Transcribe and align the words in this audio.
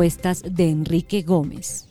de 0.00 0.70
Enrique 0.70 1.20
Gómez. 1.20 1.86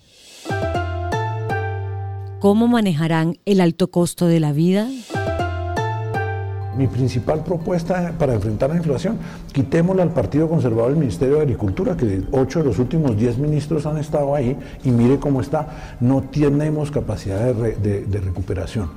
¿Cómo 2.40 2.68
manejarán 2.68 3.38
el 3.46 3.62
alto 3.62 3.92
costo 3.92 4.26
de 4.26 4.40
la 4.40 4.52
vida? 4.52 4.88
Mi 6.76 6.88
principal 6.88 7.44
propuesta 7.44 8.16
para 8.18 8.34
enfrentar 8.34 8.72
la 8.72 8.78
inflación, 8.78 9.20
quitémosle 9.54 10.02
al 10.02 10.12
Partido 10.12 10.50
Conservador 10.50 10.90
el 10.90 10.98
Ministerio 10.98 11.36
de 11.36 11.42
Agricultura, 11.44 11.96
que 11.96 12.24
ocho 12.32 12.60
de 12.60 12.66
los 12.66 12.80
últimos 12.80 13.16
diez 13.16 13.38
ministros 13.38 13.86
han 13.86 14.00
estado 14.00 14.34
ahí, 14.34 14.58
y 14.84 14.90
mire 14.90 15.20
cómo 15.20 15.40
está, 15.40 15.98
no 16.00 16.24
tenemos 16.24 16.90
capacidad 16.90 17.54
de, 17.54 18.06
de 18.06 18.20
recuperación. 18.22 18.90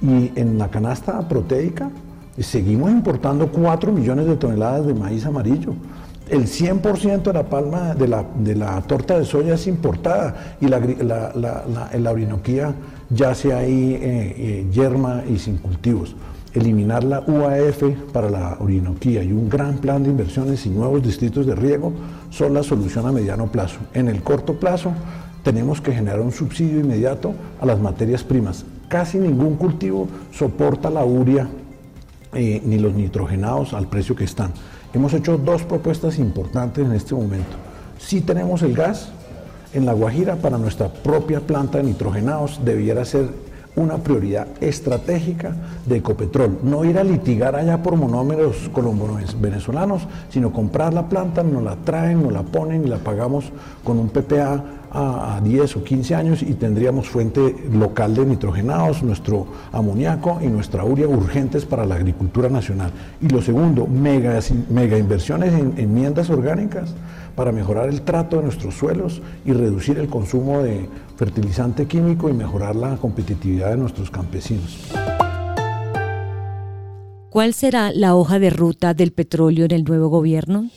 Y 0.00 0.30
en 0.38 0.58
la 0.58 0.68
canasta 0.68 1.26
proteica 1.28 1.90
seguimos 2.38 2.92
importando 2.92 3.48
cuatro 3.50 3.90
millones 3.90 4.26
de 4.26 4.36
toneladas 4.36 4.86
de 4.86 4.94
maíz 4.94 5.26
amarillo 5.26 5.74
el 6.30 6.46
100% 6.46 7.22
de 7.22 7.32
la 7.32 7.42
palma 7.44 7.94
de 7.94 8.08
la, 8.08 8.24
de 8.38 8.54
la, 8.54 8.80
torta 8.82 9.18
de 9.18 9.24
soya 9.24 9.54
es 9.54 9.66
importada 9.66 10.56
y 10.60 10.68
la, 10.68 10.78
la, 10.78 11.32
la, 11.34 11.90
la 11.92 12.10
orinoquía 12.10 12.74
yace 13.10 13.52
ahí 13.52 13.94
eh, 13.94 14.00
eh, 14.02 14.66
yerma 14.72 15.22
y 15.28 15.38
sin 15.38 15.58
cultivos. 15.58 16.14
Eliminar 16.54 17.04
la 17.04 17.20
UAF 17.20 17.82
para 18.12 18.28
la 18.30 18.56
orinoquía 18.60 19.22
y 19.22 19.32
un 19.32 19.48
gran 19.48 19.78
plan 19.78 20.02
de 20.02 20.10
inversiones 20.10 20.66
y 20.66 20.70
nuevos 20.70 21.02
distritos 21.02 21.46
de 21.46 21.54
riego 21.54 21.92
son 22.30 22.54
la 22.54 22.62
solución 22.62 23.06
a 23.06 23.12
mediano 23.12 23.46
plazo. 23.46 23.78
En 23.94 24.08
el 24.08 24.22
corto 24.22 24.54
plazo 24.54 24.92
tenemos 25.42 25.80
que 25.80 25.92
generar 25.92 26.20
un 26.20 26.32
subsidio 26.32 26.80
inmediato 26.80 27.34
a 27.60 27.66
las 27.66 27.80
materias 27.80 28.24
primas. 28.24 28.64
Casi 28.88 29.18
ningún 29.18 29.56
cultivo 29.56 30.08
soporta 30.32 30.90
la 30.90 31.04
uria 31.04 31.48
eh, 32.32 32.62
ni 32.64 32.78
los 32.78 32.94
nitrogenados 32.94 33.72
al 33.72 33.88
precio 33.88 34.14
que 34.14 34.24
están. 34.24 34.52
Hemos 34.92 35.14
hecho 35.14 35.38
dos 35.38 35.62
propuestas 35.62 36.18
importantes 36.18 36.84
en 36.84 36.92
este 36.92 37.14
momento. 37.14 37.56
Si 37.98 38.20
tenemos 38.20 38.62
el 38.62 38.74
gas 38.74 39.10
en 39.72 39.86
La 39.86 39.92
Guajira 39.92 40.36
para 40.36 40.58
nuestra 40.58 40.88
propia 40.88 41.40
planta 41.40 41.78
de 41.78 41.84
nitrogenados, 41.84 42.60
debiera 42.64 43.04
ser 43.04 43.28
una 43.76 43.98
prioridad 43.98 44.46
estratégica 44.60 45.54
de 45.86 45.96
Ecopetrol. 45.96 46.58
No 46.62 46.84
ir 46.84 46.98
a 46.98 47.04
litigar 47.04 47.54
allá 47.56 47.82
por 47.82 47.96
monómeros 47.96 48.68
colombianos 48.72 49.40
venezolanos, 49.40 50.06
sino 50.28 50.52
comprar 50.52 50.92
la 50.92 51.08
planta, 51.08 51.42
nos 51.42 51.62
la 51.62 51.76
traen, 51.76 52.22
nos 52.22 52.32
la 52.32 52.42
ponen 52.42 52.84
y 52.84 52.88
la 52.88 52.98
pagamos 52.98 53.52
con 53.84 53.98
un 53.98 54.08
PPA 54.08 54.64
a, 54.92 55.40
10 55.42 55.76
o 55.76 55.84
15 55.84 56.14
años 56.14 56.42
y 56.42 56.54
tendríamos 56.54 57.08
fuente 57.08 57.54
local 57.72 58.14
de 58.14 58.26
nitrogenados, 58.26 59.02
nuestro 59.02 59.46
amoníaco 59.72 60.40
y 60.42 60.48
nuestra 60.48 60.84
urea 60.84 61.06
urgentes 61.06 61.64
para 61.64 61.86
la 61.86 61.94
agricultura 61.94 62.48
nacional. 62.48 62.90
Y 63.20 63.28
lo 63.28 63.40
segundo, 63.40 63.86
mega, 63.86 64.38
mega 64.68 64.98
inversiones 64.98 65.54
en 65.54 65.74
enmiendas 65.76 66.28
orgánicas 66.28 66.94
para 67.40 67.52
mejorar 67.52 67.88
el 67.88 68.02
trato 68.02 68.36
de 68.36 68.42
nuestros 68.42 68.74
suelos 68.74 69.22
y 69.46 69.54
reducir 69.54 69.96
el 69.96 70.08
consumo 70.08 70.62
de 70.62 70.86
fertilizante 71.16 71.86
químico 71.86 72.28
y 72.28 72.34
mejorar 72.34 72.76
la 72.76 72.98
competitividad 72.98 73.70
de 73.70 73.78
nuestros 73.78 74.10
campesinos. 74.10 74.78
¿Cuál 77.30 77.54
será 77.54 77.92
la 77.92 78.14
hoja 78.14 78.38
de 78.38 78.50
ruta 78.50 78.92
del 78.92 79.12
petróleo 79.12 79.64
en 79.64 79.70
el 79.70 79.84
nuevo 79.84 80.08
gobierno? 80.08 80.68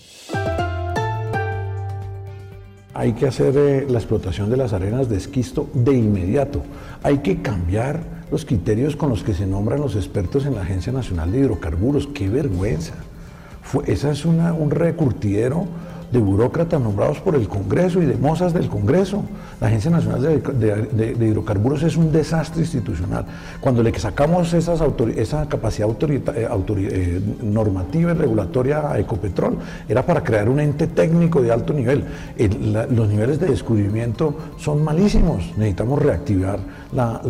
hay 2.93 3.11
que 3.11 3.27
hacer 3.27 3.57
eh, 3.57 3.85
la 3.89 3.97
explotación 3.97 4.49
de 4.49 4.55
las 4.55 4.71
arenas 4.71 5.09
de 5.09 5.17
esquisto 5.17 5.67
de 5.73 5.97
inmediato. 5.97 6.63
Hay 7.01 7.17
que 7.17 7.41
cambiar 7.41 8.03
los 8.31 8.45
criterios 8.45 8.95
con 8.95 9.09
los 9.09 9.23
que 9.23 9.33
se 9.33 9.45
nombran 9.45 9.81
los 9.81 9.97
expertos 9.97 10.45
en 10.45 10.55
la 10.55 10.61
Agencia 10.61 10.93
Nacional 10.93 11.29
de 11.29 11.39
Hidrocarburos. 11.39 12.07
¡Qué 12.07 12.29
vergüenza! 12.29 12.93
Fue, 13.63 13.83
esa 13.91 14.11
es 14.11 14.23
una, 14.23 14.53
un 14.53 14.71
recurtidero 14.71 15.67
de 16.13 16.19
burócratas 16.19 16.79
nombrados 16.79 17.19
por 17.19 17.33
el 17.33 17.47
Congreso 17.47 17.99
y 17.99 18.05
de 18.05 18.15
mozas 18.15 18.53
del 18.53 18.69
Congreso. 18.69 19.23
La 19.59 19.67
Agencia 19.67 19.89
Nacional 19.89 20.21
de, 20.21 21.27
Hidrocarburos 21.27 21.81
es 21.81 21.97
un 21.97 22.11
desastre 22.11 22.61
institucional. 22.61 23.25
Cuando 23.59 23.81
le 23.81 23.91
sacamos 23.99 24.53
esas 24.53 24.79
esa 25.15 25.49
capacidad 25.49 25.89
eh, 25.89 26.21
eh, 26.35 27.21
normativa 27.41 28.11
y 28.11 28.13
regulatoria 28.13 28.91
a 28.91 28.99
Ecopetrol, 28.99 29.57
era 29.89 30.05
para 30.05 30.23
crear 30.23 30.49
un 30.49 30.59
ente 30.59 30.85
técnico 30.85 31.41
de 31.41 31.51
alto 31.51 31.73
nivel. 31.73 32.05
los 32.91 33.09
niveles 33.09 33.39
de 33.39 33.47
descubrimiento 33.47 34.35
son 34.57 34.83
malísimos. 34.83 35.51
Necesitamos 35.57 35.99
reactivar 35.99 36.59
la, 36.91 37.21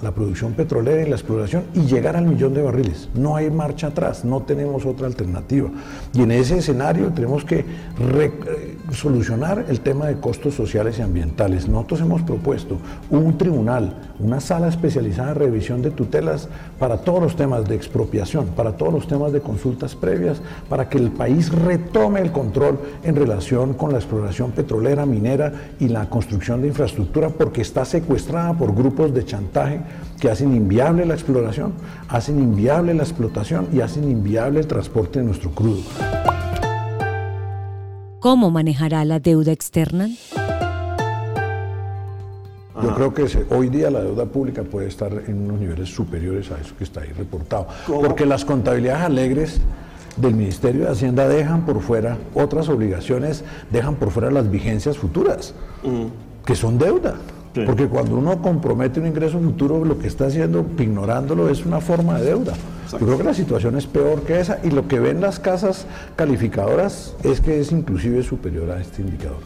la, 0.00 0.12
producción 0.12 0.52
petrolera 0.52 1.02
y 1.02 1.10
la 1.10 1.16
exploración 1.16 1.64
y 1.74 1.80
llegar 1.80 2.16
al 2.16 2.26
millón 2.26 2.54
de 2.54 2.62
barriles. 2.62 3.08
No 3.14 3.34
hay 3.34 3.50
marcha 3.50 3.88
atrás, 3.88 4.24
no 4.24 4.42
tenemos 4.42 4.86
otra 4.86 5.08
alternativa. 5.08 5.68
Y 6.12 6.22
en 6.22 6.30
ese 6.30 6.58
escenario 6.58 7.08
tenemos 7.08 7.44
que 7.44 7.64
solucionar 8.92 9.66
el 9.68 9.80
tema 9.80 10.06
de 10.06 10.16
costos 10.16 10.54
sociales 10.54 10.98
y 10.98 11.02
ambientales. 11.02 11.68
Nosotros 11.68 12.00
hemos 12.00 12.22
propuesto 12.22 12.78
un 13.10 13.36
tribunal, 13.36 13.94
una 14.18 14.40
sala 14.40 14.68
especializada 14.68 15.30
en 15.30 15.36
revisión 15.36 15.82
de 15.82 15.90
tutelas 15.90 16.48
para 16.78 16.98
todos 16.98 17.22
los 17.22 17.36
temas 17.36 17.68
de 17.68 17.74
expropiación, 17.74 18.46
para 18.48 18.76
todos 18.76 18.92
los 18.92 19.08
temas 19.08 19.32
de 19.32 19.40
consultas 19.40 19.94
previas, 19.94 20.40
para 20.68 20.88
que 20.88 20.98
el 20.98 21.10
país 21.10 21.52
retome 21.52 22.20
el 22.20 22.32
control 22.32 22.78
en 23.02 23.16
relación 23.16 23.74
con 23.74 23.92
la 23.92 23.98
exploración 23.98 24.52
petrolera, 24.52 25.06
minera 25.06 25.52
y 25.80 25.88
la 25.88 26.08
construcción 26.08 26.62
de 26.62 26.68
infraestructura, 26.68 27.30
porque 27.30 27.62
está 27.62 27.84
secuestrada 27.84 28.54
por 28.54 28.74
grupos 28.74 29.12
de 29.14 29.24
chantaje 29.24 29.80
que 30.20 30.30
hacen 30.30 30.54
inviable 30.54 31.04
la 31.06 31.14
exploración, 31.14 31.72
hacen 32.08 32.38
inviable 32.38 32.94
la 32.94 33.02
explotación 33.02 33.68
y 33.72 33.80
hacen 33.80 34.10
inviable 34.10 34.60
el 34.60 34.66
transporte 34.66 35.18
de 35.18 35.24
nuestro 35.26 35.50
crudo. 35.50 35.82
¿Cómo 38.24 38.50
manejará 38.50 39.04
la 39.04 39.20
deuda 39.20 39.52
externa? 39.52 40.08
Yo 42.82 42.94
creo 42.94 43.12
que 43.12 43.26
hoy 43.50 43.68
día 43.68 43.90
la 43.90 44.00
deuda 44.00 44.24
pública 44.24 44.62
puede 44.62 44.88
estar 44.88 45.12
en 45.26 45.42
unos 45.42 45.60
niveles 45.60 45.90
superiores 45.90 46.50
a 46.50 46.58
eso 46.58 46.74
que 46.74 46.84
está 46.84 47.02
ahí 47.02 47.12
reportado. 47.12 47.66
Porque 47.86 48.24
las 48.24 48.46
contabilidades 48.46 49.02
alegres 49.02 49.60
del 50.16 50.32
Ministerio 50.36 50.86
de 50.86 50.92
Hacienda 50.92 51.28
dejan 51.28 51.66
por 51.66 51.82
fuera 51.82 52.16
otras 52.34 52.70
obligaciones, 52.70 53.44
dejan 53.70 53.96
por 53.96 54.10
fuera 54.10 54.30
las 54.30 54.50
vigencias 54.50 54.96
futuras, 54.96 55.52
que 56.46 56.56
son 56.56 56.78
deuda. 56.78 57.16
Porque 57.66 57.86
cuando 57.86 58.16
uno 58.16 58.42
compromete 58.42 58.98
un 58.98 59.06
ingreso 59.06 59.38
futuro, 59.38 59.84
lo 59.84 59.98
que 59.98 60.08
está 60.08 60.26
haciendo, 60.26 60.66
ignorándolo, 60.78 61.48
es 61.48 61.64
una 61.64 61.80
forma 61.80 62.18
de 62.18 62.26
deuda. 62.26 62.54
Yo 62.92 62.98
creo 62.98 63.18
que 63.18 63.24
la 63.24 63.34
situación 63.34 63.76
es 63.76 63.86
peor 63.86 64.22
que 64.22 64.40
esa 64.40 64.58
y 64.64 64.70
lo 64.70 64.88
que 64.88 64.98
ven 64.98 65.20
las 65.20 65.38
casas 65.38 65.86
calificadoras 66.16 67.14
es 67.22 67.40
que 67.40 67.60
es 67.60 67.70
inclusive 67.70 68.22
superior 68.22 68.70
a 68.70 68.80
este 68.80 69.02
indicador. 69.02 69.38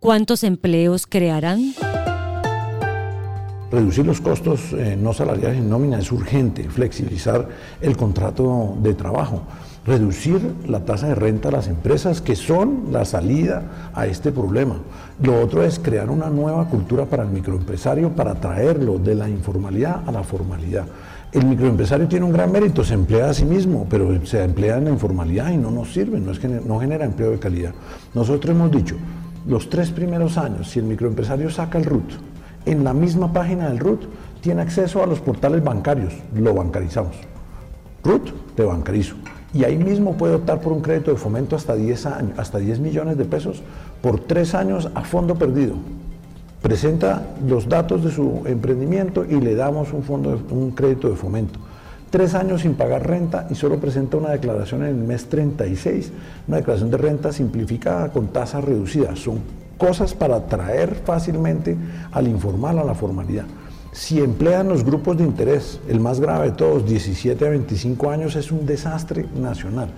¿Cuántos 0.00 0.44
empleos 0.44 1.06
crearán? 1.06 1.74
Reducir 3.70 4.06
los 4.06 4.20
costos 4.20 4.72
eh, 4.72 4.96
no 4.98 5.12
salariales 5.12 5.58
en 5.58 5.68
nómina 5.68 5.98
es 5.98 6.12
urgente, 6.12 6.68
flexibilizar 6.70 7.48
el 7.80 7.96
contrato 7.96 8.76
de 8.80 8.94
trabajo 8.94 9.42
reducir 9.86 10.40
la 10.66 10.80
tasa 10.80 11.08
de 11.08 11.14
renta 11.14 11.48
a 11.48 11.52
las 11.52 11.68
empresas, 11.68 12.20
que 12.20 12.34
son 12.34 12.88
la 12.90 13.04
salida 13.04 13.90
a 13.94 14.06
este 14.06 14.32
problema. 14.32 14.78
Lo 15.22 15.40
otro 15.40 15.62
es 15.62 15.78
crear 15.78 16.10
una 16.10 16.28
nueva 16.28 16.68
cultura 16.68 17.06
para 17.06 17.22
el 17.22 17.30
microempresario 17.30 18.10
para 18.10 18.34
traerlo 18.34 18.98
de 18.98 19.14
la 19.14 19.28
informalidad 19.28 20.02
a 20.06 20.12
la 20.12 20.24
formalidad. 20.24 20.86
El 21.32 21.46
microempresario 21.46 22.08
tiene 22.08 22.24
un 22.24 22.32
gran 22.32 22.50
mérito, 22.50 22.82
se 22.84 22.94
emplea 22.94 23.30
a 23.30 23.34
sí 23.34 23.44
mismo, 23.44 23.86
pero 23.88 24.24
se 24.26 24.42
emplea 24.42 24.78
en 24.78 24.84
la 24.84 24.90
informalidad 24.90 25.50
y 25.50 25.56
no 25.56 25.70
nos 25.70 25.92
sirve, 25.92 26.18
no, 26.18 26.32
es 26.32 26.42
no 26.44 26.80
genera 26.80 27.04
empleo 27.04 27.30
de 27.30 27.38
calidad. 27.38 27.72
Nosotros 28.14 28.54
hemos 28.54 28.70
dicho, 28.70 28.96
los 29.46 29.68
tres 29.68 29.90
primeros 29.90 30.38
años, 30.38 30.68
si 30.70 30.80
el 30.80 30.86
microempresario 30.86 31.50
saca 31.50 31.78
el 31.78 31.84
RUT, 31.84 32.10
en 32.64 32.82
la 32.82 32.92
misma 32.92 33.32
página 33.32 33.68
del 33.68 33.78
RUT 33.78 34.04
tiene 34.40 34.62
acceso 34.62 35.02
a 35.02 35.06
los 35.06 35.20
portales 35.20 35.62
bancarios, 35.62 36.14
lo 36.34 36.54
bancarizamos. 36.54 37.16
RUT, 38.02 38.54
te 38.54 38.64
bancarizo 38.64 39.14
y 39.54 39.64
ahí 39.64 39.76
mismo 39.76 40.16
puede 40.16 40.34
optar 40.34 40.60
por 40.60 40.72
un 40.72 40.80
crédito 40.80 41.10
de 41.10 41.16
fomento 41.16 41.56
hasta 41.56 41.74
10, 41.74 42.06
años, 42.06 42.38
hasta 42.38 42.58
10 42.58 42.80
millones 42.80 43.16
de 43.16 43.24
pesos 43.24 43.62
por 44.02 44.20
tres 44.20 44.54
años 44.54 44.90
a 44.94 45.02
fondo 45.02 45.36
perdido. 45.36 45.74
Presenta 46.62 47.22
los 47.46 47.68
datos 47.68 48.02
de 48.04 48.10
su 48.10 48.42
emprendimiento 48.46 49.24
y 49.24 49.40
le 49.40 49.54
damos 49.54 49.92
un, 49.92 50.02
fondo 50.02 50.40
un 50.50 50.72
crédito 50.72 51.08
de 51.08 51.16
fomento. 51.16 51.58
Tres 52.10 52.34
años 52.34 52.62
sin 52.62 52.74
pagar 52.74 53.06
renta 53.06 53.46
y 53.50 53.54
solo 53.54 53.78
presenta 53.78 54.16
una 54.16 54.30
declaración 54.30 54.82
en 54.82 54.88
el 54.88 54.94
mes 54.94 55.26
36, 55.28 56.12
una 56.48 56.58
declaración 56.58 56.90
de 56.90 56.96
renta 56.96 57.32
simplificada 57.32 58.10
con 58.10 58.28
tasa 58.28 58.60
reducida. 58.60 59.14
Son 59.16 59.40
cosas 59.76 60.14
para 60.14 60.36
atraer 60.36 60.94
fácilmente 60.94 61.76
al 62.12 62.28
informal 62.28 62.78
a 62.78 62.84
la 62.84 62.94
formalidad. 62.94 63.44
Si 63.96 64.20
emplean 64.20 64.68
los 64.68 64.84
grupos 64.84 65.16
de 65.16 65.24
interés, 65.24 65.80
el 65.88 66.00
más 66.00 66.20
grave 66.20 66.50
de 66.50 66.52
todos, 66.52 66.86
17 66.86 67.46
a 67.46 67.48
25 67.48 68.10
años, 68.10 68.36
es 68.36 68.52
un 68.52 68.66
desastre 68.66 69.24
nacional. 69.40 69.88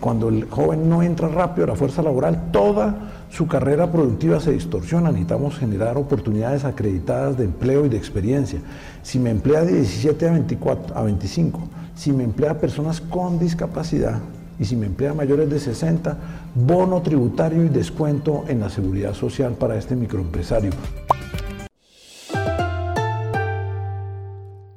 Cuando 0.00 0.30
el 0.30 0.46
joven 0.46 0.88
no 0.88 1.02
entra 1.02 1.28
rápido 1.28 1.66
a 1.66 1.68
la 1.68 1.76
fuerza 1.76 2.00
laboral, 2.00 2.50
toda 2.52 2.96
su 3.28 3.46
carrera 3.46 3.92
productiva 3.92 4.40
se 4.40 4.52
distorsiona. 4.52 5.10
Necesitamos 5.10 5.58
generar 5.58 5.98
oportunidades 5.98 6.64
acreditadas 6.64 7.36
de 7.36 7.44
empleo 7.44 7.84
y 7.84 7.90
de 7.90 7.98
experiencia. 7.98 8.60
Si 9.02 9.18
me 9.18 9.28
emplea 9.28 9.62
de 9.62 9.74
17 9.74 10.26
a, 10.26 10.32
24, 10.32 10.96
a 10.96 11.02
25, 11.02 11.68
si 11.94 12.12
me 12.12 12.24
emplea 12.24 12.58
personas 12.58 13.02
con 13.02 13.38
discapacidad, 13.38 14.20
y 14.58 14.64
si 14.64 14.74
me 14.74 14.86
emplea 14.86 15.12
mayores 15.12 15.50
de 15.50 15.60
60, 15.60 16.16
bono 16.54 17.02
tributario 17.02 17.62
y 17.62 17.68
descuento 17.68 18.44
en 18.48 18.60
la 18.60 18.70
seguridad 18.70 19.12
social 19.12 19.52
para 19.52 19.76
este 19.76 19.96
microempresario. 19.96 20.70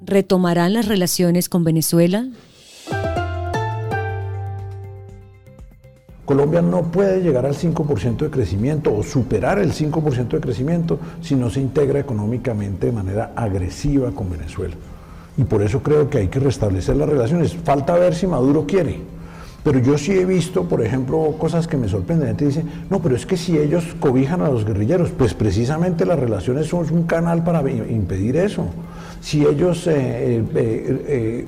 ¿Retomarán 0.07 0.71
las 0.71 0.87
relaciones 0.87 1.49
con 1.49 1.65
Venezuela? 1.65 2.25
Colombia 6.23 6.61
no 6.61 6.83
puede 6.83 7.21
llegar 7.21 7.45
al 7.45 7.55
5% 7.55 8.17
de 8.17 8.29
crecimiento 8.29 8.95
o 8.95 9.03
superar 9.03 9.59
el 9.59 9.73
5% 9.73 10.29
de 10.29 10.39
crecimiento 10.39 10.97
si 11.21 11.35
no 11.35 11.49
se 11.49 11.59
integra 11.59 11.99
económicamente 11.99 12.85
de 12.85 12.93
manera 12.93 13.33
agresiva 13.35 14.11
con 14.11 14.29
Venezuela. 14.29 14.75
Y 15.37 15.43
por 15.43 15.61
eso 15.61 15.83
creo 15.83 16.09
que 16.09 16.19
hay 16.19 16.27
que 16.29 16.39
restablecer 16.39 16.95
las 16.95 17.09
relaciones. 17.09 17.53
Falta 17.53 17.93
ver 17.95 18.15
si 18.15 18.27
Maduro 18.27 18.65
quiere. 18.65 19.01
Pero 19.61 19.79
yo 19.79 19.97
sí 19.97 20.13
he 20.13 20.23
visto, 20.23 20.63
por 20.69 20.81
ejemplo, 20.81 21.35
cosas 21.37 21.67
que 21.67 21.75
me 21.75 21.89
sorprenden. 21.89 22.37
Te 22.37 22.45
dice, 22.45 22.63
no, 22.89 23.01
pero 23.01 23.17
es 23.17 23.25
que 23.25 23.35
si 23.35 23.57
ellos 23.57 23.83
cobijan 23.99 24.41
a 24.41 24.47
los 24.47 24.63
guerrilleros, 24.63 25.09
pues 25.09 25.33
precisamente 25.33 26.05
las 26.05 26.17
relaciones 26.17 26.67
son 26.67 26.89
un 26.93 27.03
canal 27.03 27.43
para 27.43 27.69
impedir 27.69 28.37
eso. 28.37 28.67
Si 29.21 29.45
ellos 29.45 29.87
eh, 29.87 30.37
eh, 30.37 30.45
eh, 30.55 31.47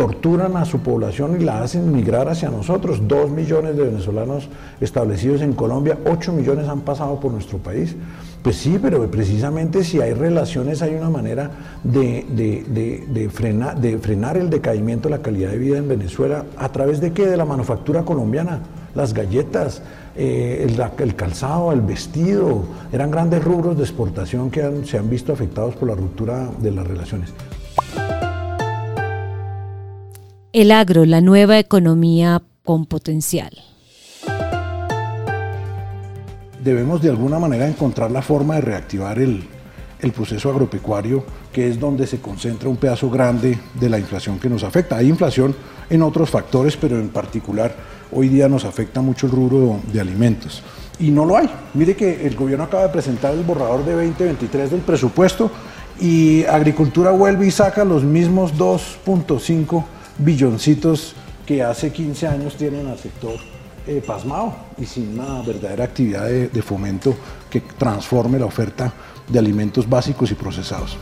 torturan 0.00 0.56
a 0.56 0.64
su 0.64 0.78
población 0.80 1.38
y 1.38 1.44
la 1.44 1.62
hacen 1.62 1.92
migrar 1.92 2.26
hacia 2.28 2.48
nosotros. 2.48 3.06
Dos 3.06 3.30
millones 3.30 3.76
de 3.76 3.84
venezolanos 3.84 4.48
establecidos 4.80 5.42
en 5.42 5.52
Colombia, 5.52 5.98
ocho 6.06 6.32
millones 6.32 6.68
han 6.68 6.80
pasado 6.80 7.20
por 7.20 7.32
nuestro 7.32 7.58
país. 7.58 7.94
Pues 8.42 8.56
sí, 8.56 8.78
pero 8.80 9.10
precisamente 9.10 9.84
si 9.84 10.00
hay 10.00 10.14
relaciones 10.14 10.80
hay 10.80 10.94
una 10.94 11.10
manera 11.10 11.50
de, 11.84 12.24
de, 12.30 13.28
frenar 13.28 14.36
el 14.38 14.48
decaimiento 14.48 15.10
de 15.10 15.16
la 15.16 15.22
calidad 15.22 15.50
de 15.50 15.58
vida 15.58 15.76
en 15.76 15.88
Venezuela. 15.88 16.46
¿A 16.56 16.70
través 16.72 17.02
de 17.02 17.12
qué? 17.12 17.26
De 17.26 17.36
la 17.36 17.44
manufactura 17.44 18.02
colombiana. 18.02 18.60
Las 18.94 19.14
galletas, 19.14 19.82
eh, 20.16 20.66
el, 20.98 21.14
calzado, 21.14 21.72
el 21.72 21.80
vestido, 21.80 22.64
eran 22.92 23.10
grandes 23.10 23.44
rubros 23.44 23.76
de 23.76 23.84
exportación 23.84 24.50
que 24.50 24.84
se 24.84 24.98
han 24.98 25.08
visto 25.08 25.32
afectados 25.32 25.76
por 25.76 25.88
la 25.88 25.94
ruptura 25.94 26.50
de 26.58 26.70
las 26.72 26.86
relaciones. 26.86 27.32
El 30.52 30.72
agro, 30.72 31.06
la 31.06 31.20
nueva 31.20 31.60
economía 31.60 32.42
con 32.64 32.86
potencial. 32.86 33.52
Debemos 36.62 37.00
de 37.00 37.08
alguna 37.08 37.38
manera 37.38 37.68
encontrar 37.68 38.10
la 38.10 38.20
forma 38.20 38.56
de 38.56 38.60
reactivar 38.60 39.18
el, 39.18 39.48
proceso 40.12 40.50
agropecuario, 40.50 41.24
que 41.52 41.68
es 41.68 41.78
donde 41.78 42.06
se 42.06 42.20
concentra 42.20 42.68
un 42.68 42.76
pedazo 42.76 43.08
grande 43.08 43.58
de 43.78 43.88
la 43.88 43.98
inflación 43.98 44.38
que 44.38 44.48
nos 44.48 44.64
afecta. 44.64 44.96
Hay 44.96 45.08
inflación 45.08 45.54
en 45.88 46.02
otros 46.02 46.28
factores, 46.28 46.76
pero 46.76 46.98
en 46.98 47.10
particular 47.10 47.74
hoy 48.12 48.28
día 48.28 48.48
nos 48.48 48.64
afecta 48.64 49.00
mucho 49.00 49.26
el 49.26 49.32
rubro 49.32 49.80
de 49.92 50.00
alimentos. 50.00 50.62
Y 50.98 51.10
no 51.10 51.24
lo 51.24 51.36
hay. 51.36 51.48
Mire 51.74 51.96
que 51.96 52.26
el 52.26 52.36
gobierno 52.36 52.64
acaba 52.64 52.84
de 52.84 52.90
presentar 52.90 53.32
el 53.32 53.42
borrador 53.42 53.84
de 53.84 53.92
2023 53.92 54.70
del 54.70 54.80
presupuesto 54.80 55.50
y 56.00 56.44
Agricultura 56.44 57.10
vuelve 57.10 57.46
y 57.46 57.50
saca 57.50 57.84
los 57.84 58.04
mismos 58.04 58.54
2.5 58.54 59.84
billoncitos 60.18 61.14
que 61.46 61.62
hace 61.62 61.90
15 61.90 62.26
años 62.26 62.54
tienen 62.56 62.86
al 62.86 62.98
sector 62.98 63.34
eh, 63.86 64.02
pasmado 64.06 64.54
y 64.78 64.84
sin 64.84 65.18
una 65.18 65.42
verdadera 65.42 65.84
actividad 65.84 66.26
de, 66.26 66.48
de 66.48 66.62
fomento 66.62 67.14
que 67.48 67.60
transforme 67.60 68.38
la 68.38 68.46
oferta 68.46 68.92
de 69.26 69.38
alimentos 69.38 69.88
básicos 69.88 70.30
y 70.30 70.34
procesados. 70.34 70.96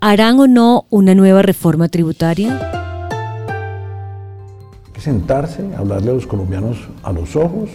¿Harán 0.00 0.40
o 0.40 0.46
no 0.46 0.86
una 0.90 1.14
nueva 1.14 1.42
reforma 1.42 1.88
tributaria? 1.88 2.81
Sentarse, 5.02 5.64
hablarle 5.76 6.12
a 6.12 6.14
los 6.14 6.28
colombianos 6.28 6.76
a 7.02 7.12
los 7.12 7.34
ojos 7.34 7.70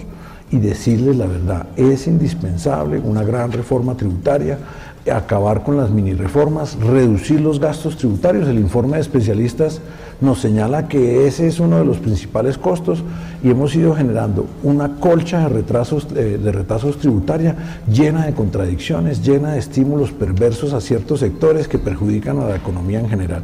y 0.50 0.60
decirles 0.60 1.18
la 1.18 1.26
verdad. 1.26 1.68
Es 1.76 2.08
indispensable 2.08 3.00
una 3.00 3.24
gran 3.24 3.52
reforma 3.52 3.98
tributaria 3.98 4.58
acabar 5.12 5.64
con 5.64 5.78
las 5.78 5.90
mini 5.90 6.14
reformas, 6.14 6.78
reducir 6.80 7.42
los 7.42 7.60
gastos 7.60 7.98
tributarios. 7.98 8.48
El 8.48 8.60
informe 8.60 8.96
de 8.96 9.02
especialistas 9.02 9.82
nos 10.22 10.40
señala 10.40 10.88
que 10.88 11.28
ese 11.28 11.48
es 11.48 11.60
uno 11.60 11.78
de 11.78 11.86
los 11.86 11.98
principales 11.98 12.58
costos 12.58 13.04
y 13.44 13.50
hemos 13.50 13.76
ido 13.76 13.96
generando 13.96 14.48
una 14.64 14.96
colcha 14.96 15.42
de 15.42 15.50
retrasos, 15.50 16.08
eh, 16.16 16.40
de 16.42 16.52
retrasos 16.52 16.98
tributaria 16.98 17.56
llena 17.92 18.26
de 18.26 18.34
contradicciones, 18.34 19.22
llena 19.22 19.54
de 19.54 19.60
estímulos 19.60 20.12
perversos 20.12 20.74
a 20.74 20.82
ciertos 20.82 21.20
sectores 21.20 21.68
que 21.68 21.78
perjudican 21.78 22.40
a 22.40 22.48
la 22.48 22.56
economía 22.56 23.00
en 23.00 23.10
general. 23.10 23.44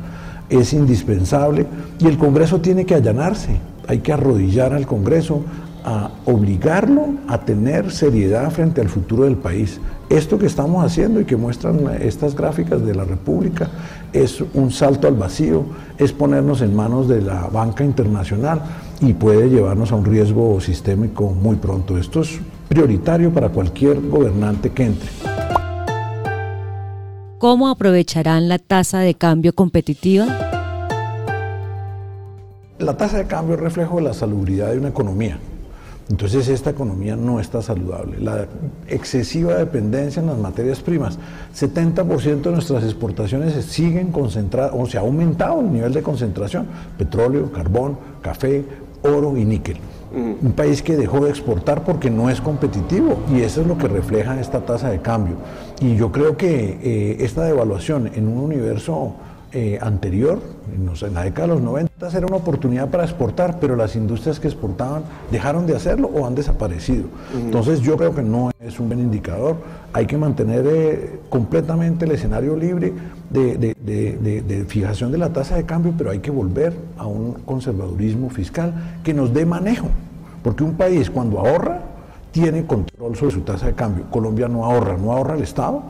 Es 0.54 0.72
indispensable 0.72 1.66
y 2.00 2.06
el 2.06 2.20
Congreso 2.20 2.62
tiene 2.62 2.86
que 2.86 2.94
allanarse. 2.94 3.58
Hay 3.88 4.00
que 4.00 4.14
arrodillar 4.14 4.72
al 4.74 4.86
Congreso, 4.86 5.42
a 5.84 6.12
obligarlo 6.26 7.08
a 7.28 7.40
tener 7.40 7.92
seriedad 7.92 8.52
frente 8.52 8.80
al 8.80 8.88
futuro 8.88 9.24
del 9.24 9.36
país. 9.36 9.80
Esto 10.10 10.38
que 10.38 10.46
estamos 10.46 10.86
haciendo 10.86 11.20
y 11.20 11.26
que 11.26 11.36
muestran 11.36 11.80
estas 12.00 12.36
gráficas 12.36 12.86
de 12.86 12.94
la 12.94 13.04
República 13.04 13.68
es 14.14 14.44
un 14.54 14.72
salto 14.72 15.08
al 15.08 15.16
vacío, 15.16 15.64
es 15.98 16.14
ponernos 16.14 16.62
en 16.62 16.76
manos 16.76 17.08
de 17.08 17.22
la 17.22 17.48
banca 17.48 17.84
internacional 17.84 18.62
y 19.02 19.14
puede 19.14 19.50
llevarnos 19.50 19.92
a 19.92 19.96
un 19.96 20.06
riesgo 20.06 20.62
sistémico 20.62 21.32
muy 21.32 21.56
pronto. 21.56 21.98
Esto 21.98 22.22
es 22.22 22.40
prioritario 22.70 23.34
para 23.34 23.50
cualquier 23.50 24.00
gobernante 24.08 24.70
que 24.70 24.86
entre. 24.86 25.10
¿Cómo 27.44 27.68
aprovecharán 27.68 28.48
la 28.48 28.58
tasa 28.58 29.00
de 29.00 29.16
cambio 29.16 29.54
competitiva? 29.54 30.26
La 32.80 32.96
tasa 32.96 33.18
de 33.18 33.28
cambio 33.28 33.56
es 33.56 33.60
reflejo 33.60 33.98
de 33.98 34.04
la 34.04 34.14
salubridad 34.14 34.72
de 34.72 34.78
una 34.78 34.88
economía. 34.88 35.38
Entonces 36.10 36.48
esta 36.48 36.70
economía 36.70 37.18
no 37.18 37.42
está 37.42 37.62
saludable. 37.62 38.18
La 38.22 38.48
excesiva 38.88 39.56
dependencia 39.56 40.22
en 40.22 40.28
las 40.28 40.38
materias 40.38 40.80
primas. 40.80 41.20
70% 41.54 42.44
de 42.44 42.52
nuestras 42.52 42.82
exportaciones 42.86 43.54
siguen 43.66 44.14
concentradas, 44.14 44.72
o 44.74 44.86
se 44.86 44.98
ha 44.98 45.02
aumentado 45.02 45.60
el 45.60 45.74
nivel 45.74 45.92
de 45.92 46.02
concentración. 46.02 46.66
Petróleo, 46.98 47.52
carbón, 47.52 47.98
café, 48.22 48.64
oro 49.02 49.36
y 49.36 49.44
níquel. 49.44 49.80
Un 50.14 50.54
país 50.56 50.84
que 50.84 50.96
dejó 50.96 51.26
de 51.26 51.32
exportar 51.32 51.84
porque 51.84 52.12
no 52.12 52.30
es 52.30 52.40
competitivo 52.40 53.18
y 53.34 53.42
eso 53.42 53.62
es 53.62 53.68
lo 53.68 53.80
que 53.80 53.88
refleja 53.88 54.40
esta 54.40 54.60
tasa 54.60 54.92
de 54.92 55.02
cambio. 55.02 55.38
Y 55.82 55.96
yo 55.96 56.12
creo 56.12 56.38
que 56.38 56.78
eh, 56.84 57.18
esta 57.22 57.44
devaluación 57.44 58.12
en 58.14 58.28
un 58.28 58.38
universo 58.38 59.16
eh, 59.56 59.78
anterior, 59.80 60.40
en, 60.76 61.14
la 61.14 61.24
década 61.24 61.48
de 61.48 61.54
los 61.54 61.62
90, 61.62 62.08
era 62.18 62.26
una 62.26 62.38
oportunidad 62.38 62.90
para 62.90 63.04
exportar, 63.04 63.60
pero 63.60 63.76
las 63.76 63.96
industrias 63.96 64.40
que 64.40 64.48
exportaban 64.48 65.04
dejaron 65.30 65.68
de 65.68 65.76
hacerlo 65.76 66.10
o 66.12 66.26
han 66.26 66.34
desaparecido. 66.34 67.04
Entonces 67.36 67.80
yo 67.82 67.96
creo 67.96 68.16
que 68.16 68.24
no 68.24 68.50
es 68.60 68.80
un 68.80 68.88
buen 68.88 69.00
indicador. 69.00 69.58
Hay 69.94 70.08
que 70.08 70.18
mantener 70.18 70.66
eh, 70.68 71.20
completamente 71.30 72.06
el 72.06 72.14
escenario 72.14 72.58
libre 72.58 72.94
de, 73.30 74.66
fijación 74.68 75.12
de 75.12 75.20
la 75.20 75.30
tasa 75.30 75.56
de 75.56 75.66
cambio, 75.66 75.94
pero 75.96 76.10
hay 76.10 76.20
que 76.20 76.32
volver 76.32 76.74
a 76.98 77.06
un 77.06 77.34
conservadurismo 77.46 78.32
fiscal 78.32 78.74
que 79.04 79.14
nos 79.14 79.34
dé 79.36 79.46
manejo. 79.46 79.88
Porque 80.42 80.64
un 80.64 80.74
país 80.74 81.12
cuando 81.12 81.40
ahorra 81.40 81.82
tiene 82.32 82.66
control 82.66 83.16
sobre 83.16 83.34
su 83.34 83.42
tasa 83.42 83.68
de 83.68 83.74
cambio. 83.74 84.06
Colombia 84.10 84.48
no 84.48 84.66
ahorra, 84.66 84.98
no 84.98 85.12
ahorra 85.12 85.36
el 85.36 85.44
Estado, 85.44 85.84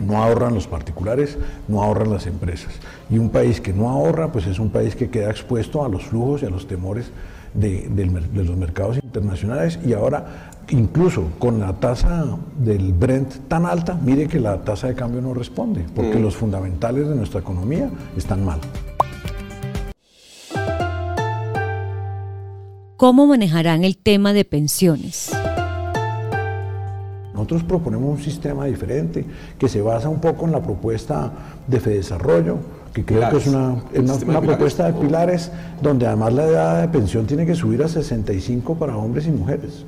no 0.00 0.22
ahorran 0.22 0.54
los 0.54 0.66
particulares, 0.66 1.38
no 1.68 1.82
ahorran 1.82 2.10
las 2.10 2.26
empresas. 2.26 2.72
Y 3.10 3.18
un 3.18 3.30
país 3.30 3.60
que 3.60 3.72
no 3.72 3.88
ahorra, 3.88 4.32
pues 4.32 4.46
es 4.46 4.58
un 4.58 4.70
país 4.70 4.96
que 4.96 5.10
queda 5.10 5.30
expuesto 5.30 5.84
a 5.84 5.88
los 5.88 6.04
flujos 6.04 6.42
y 6.42 6.46
a 6.46 6.50
los 6.50 6.66
temores 6.66 7.10
de, 7.54 7.88
los 8.34 8.56
mercados 8.56 8.96
internacionales. 8.96 9.78
Y 9.84 9.92
ahora, 9.92 10.52
incluso 10.70 11.28
con 11.38 11.60
la 11.60 11.74
tasa 11.74 12.24
del 12.58 12.92
Brent 12.92 13.48
tan 13.48 13.66
alta, 13.66 13.94
mire 13.94 14.26
que 14.26 14.40
la 14.40 14.62
tasa 14.62 14.88
de 14.88 14.94
cambio 14.94 15.20
no 15.20 15.34
responde, 15.34 15.84
porque 15.94 16.16
mm. 16.16 16.22
los 16.22 16.36
fundamentales 16.36 17.08
de 17.08 17.14
nuestra 17.14 17.40
economía 17.40 17.90
están 18.16 18.44
mal. 18.44 18.60
¿Cómo 22.96 23.26
manejarán 23.26 23.84
el 23.84 23.96
tema 23.96 24.34
de 24.34 24.44
pensiones? 24.44 25.30
Nosotros 27.40 27.62
proponemos 27.62 28.18
un 28.18 28.22
sistema 28.22 28.66
diferente 28.66 29.24
que 29.58 29.66
se 29.66 29.80
basa 29.80 30.10
un 30.10 30.20
poco 30.20 30.44
en 30.44 30.52
la 30.52 30.60
propuesta 30.60 31.32
de 31.66 31.80
Fedesarrollo, 31.80 32.58
que 32.92 33.02
creo 33.02 33.30
que 33.30 33.38
es 33.38 33.46
una, 33.46 33.76
una, 34.26 34.40
propuesta 34.42 34.92
de 34.92 35.00
pilares 35.00 35.50
donde 35.80 36.06
además 36.06 36.34
la 36.34 36.44
edad 36.44 36.80
de 36.82 36.88
pensión 36.88 37.24
tiene 37.24 37.46
que 37.46 37.54
subir 37.54 37.82
a 37.82 37.88
65 37.88 38.74
para 38.74 38.94
hombres 38.94 39.26
y 39.26 39.30
mujeres. 39.30 39.86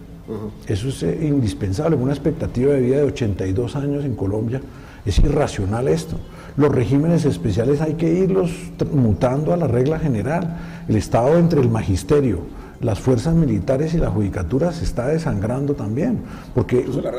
Eso 0.66 0.88
es 0.88 1.02
eh, 1.02 1.18
indispensable, 1.26 1.94
una 1.94 2.12
expectativa 2.12 2.73
de 2.73 2.80
vida 2.80 2.97
de 2.97 3.02
82 3.02 3.76
años 3.76 4.06
en 4.06 4.14
Colombia. 4.14 4.62
Es 5.04 5.18
irracional 5.18 5.88
esto. 5.88 6.16
Los 6.56 6.75
regímenes 6.75 7.26
especiales 7.26 7.82
hay 7.82 7.94
que 7.94 8.11
irlos 8.11 8.50
mutando 8.94 9.52
a 9.52 9.59
la 9.59 9.66
regla 9.66 9.99
general. 9.99 10.56
El 10.88 10.97
Estado 10.97 11.37
entre 11.37 11.61
el 11.61 11.68
magisterio, 11.68 12.38
las 12.83 12.99
fuerzas 12.99 13.35
militares 13.35 13.95
y 13.95 13.99
la 13.99 14.11
judicatura 14.11 14.73
se 14.73 14.85
está 14.85 15.07
desangrando 15.07 15.75
también. 15.75 16.19
Porque, 16.55 16.85
la 17.03 17.11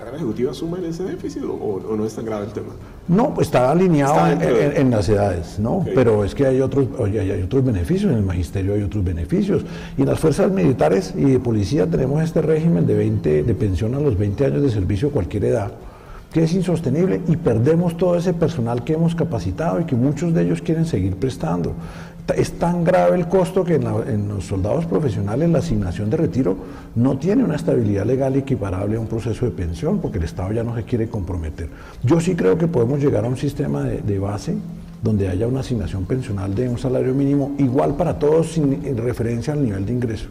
rama, 0.00 0.16
ejecutiva, 0.16 0.52
suma 0.52 0.78
en 0.78 0.86
ese 0.86 1.04
déficit 1.04 1.42
o, 1.44 1.96
no 1.96 2.04
es 2.04 2.14
tan 2.14 2.24
grave 2.24 2.46
el 2.46 2.52
tema? 2.52 2.72
No, 3.06 3.32
pues 3.32 3.46
está 3.46 3.70
alineado 3.70 4.26
en, 4.26 4.90
las 4.90 5.08
edades, 5.08 5.58
¿no? 5.58 5.84
Pero 5.94 6.24
es 6.24 6.34
que 6.34 6.46
hay 6.46 6.60
otros, 6.60 6.88
hay, 7.04 7.18
hay 7.18 7.42
otros 7.42 7.64
beneficios, 7.64 8.10
en 8.10 8.18
el 8.18 8.24
magisterio 8.24 8.74
hay 8.74 8.82
otros 8.82 9.04
beneficios. 9.04 9.64
Y 9.96 10.02
en 10.02 10.08
las 10.08 10.18
fuerzas 10.18 10.50
militares 10.50 11.14
y 11.16 11.24
de 11.24 11.38
policía 11.38 11.86
tenemos 11.86 12.22
este 12.22 12.42
régimen 12.42 12.86
de, 12.86 12.94
20, 12.94 13.42
de 13.44 13.54
pensión 13.54 13.94
a 13.94 14.00
los 14.00 14.18
20 14.18 14.46
años 14.46 14.62
de 14.62 14.70
servicio 14.70 15.08
a 15.08 15.10
cualquier 15.12 15.44
edad 15.44 15.72
que 16.34 16.42
es 16.42 16.52
insostenible 16.52 17.20
y 17.28 17.36
perdemos 17.36 17.96
todo 17.96 18.16
ese 18.16 18.34
personal 18.34 18.82
que 18.82 18.94
hemos 18.94 19.14
capacitado 19.14 19.80
y 19.80 19.84
que 19.84 19.94
muchos 19.94 20.34
de 20.34 20.42
ellos 20.42 20.60
quieren 20.62 20.84
seguir 20.84 21.14
prestando. 21.14 21.74
Es 22.36 22.58
tan 22.58 22.82
grave 22.82 23.16
el 23.16 23.28
costo 23.28 23.62
que 23.62 23.76
en, 23.76 24.28
los 24.28 24.44
soldados 24.44 24.84
profesionales 24.84 25.48
la 25.48 25.60
asignación 25.60 26.10
de 26.10 26.16
retiro 26.16 26.56
no 26.96 27.18
tiene 27.18 27.44
una 27.44 27.54
estabilidad 27.54 28.04
legal 28.04 28.34
equiparable 28.34 28.96
a 28.96 29.00
un 29.00 29.06
proceso 29.06 29.44
de 29.44 29.52
pensión 29.52 30.00
porque 30.00 30.18
el 30.18 30.24
Estado 30.24 30.52
ya 30.52 30.64
no 30.64 30.74
se 30.74 30.82
quiere 30.82 31.08
comprometer. 31.08 31.68
Yo 32.02 32.18
sí 32.18 32.34
creo 32.34 32.58
que 32.58 32.66
podemos 32.66 32.98
llegar 32.98 33.24
a 33.24 33.28
un 33.28 33.36
sistema 33.36 33.84
de, 33.84 34.18
base 34.18 34.56
donde 35.04 35.28
haya 35.28 35.46
una 35.46 35.60
asignación 35.60 36.04
pensional 36.04 36.52
de 36.52 36.68
un 36.68 36.78
salario 36.78 37.14
mínimo 37.14 37.52
igual 37.58 37.94
para 37.94 38.18
todos 38.18 38.54
sin 38.54 38.96
referencia 38.96 39.52
al 39.52 39.62
nivel 39.62 39.86
de 39.86 39.92
ingreso. 39.92 40.26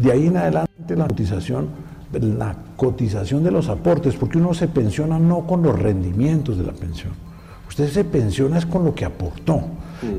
De 0.00 0.10
ahí 0.10 0.26
en 0.26 0.36
adelante 0.36 0.96
la 0.96 1.06
cotización 1.06 1.93
la 2.20 2.56
cotización 2.76 3.44
de 3.44 3.50
los 3.50 3.68
aportes, 3.68 4.14
porque 4.14 4.38
uno 4.38 4.54
se 4.54 4.68
pensiona 4.68 5.18
no 5.18 5.46
con 5.46 5.62
los 5.62 5.78
rendimientos 5.78 6.58
de 6.58 6.64
la 6.64 6.72
pensión, 6.72 7.12
usted 7.68 7.88
se 7.88 8.04
pensiona 8.04 8.58
es 8.58 8.66
con 8.66 8.84
lo 8.84 8.94
que 8.94 9.04
aportó. 9.04 9.62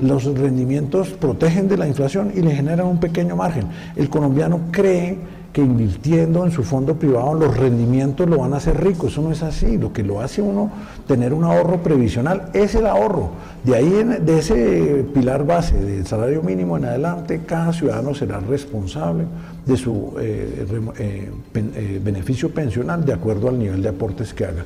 Los 0.01 0.25
rendimientos 0.25 1.09
protegen 1.09 1.67
de 1.67 1.77
la 1.77 1.87
inflación 1.87 2.31
y 2.35 2.41
le 2.41 2.55
generan 2.55 2.87
un 2.87 2.99
pequeño 2.99 3.35
margen. 3.35 3.67
El 3.95 4.09
colombiano 4.09 4.61
cree 4.71 5.17
que 5.55 5.61
invirtiendo 5.61 6.43
en 6.43 6.51
su 6.51 6.63
fondo 6.63 6.95
privado 6.95 7.33
los 7.33 7.55
rendimientos 7.55 8.29
lo 8.29 8.39
van 8.39 8.53
a 8.53 8.57
hacer 8.57 8.83
rico. 8.83 9.07
Eso 9.07 9.21
no 9.21 9.31
es 9.31 9.41
así. 9.41 9.77
Lo 9.77 9.93
que 9.93 10.03
lo 10.03 10.19
hace 10.19 10.41
uno 10.41 10.69
tener 11.07 11.33
un 11.33 11.45
ahorro 11.45 11.81
previsional 11.81 12.49
es 12.51 12.75
el 12.75 12.85
ahorro. 12.85 13.29
De 13.63 13.73
ahí, 13.73 14.03
de 14.19 14.37
ese 14.37 15.05
pilar 15.13 15.45
base 15.45 15.81
del 15.81 16.05
salario 16.05 16.43
mínimo 16.43 16.75
en 16.75 16.83
adelante, 16.83 17.43
cada 17.45 17.71
ciudadano 17.71 18.13
será 18.13 18.41
responsable 18.41 19.23
de 19.65 19.77
su 19.77 20.13
eh, 20.19 20.65
eh, 20.99 21.31
eh, 21.55 22.01
beneficio 22.03 22.49
pensional 22.49 23.05
de 23.05 23.13
acuerdo 23.13 23.47
al 23.47 23.57
nivel 23.57 23.81
de 23.81 23.87
aportes 23.87 24.33
que 24.33 24.43
haga. 24.43 24.65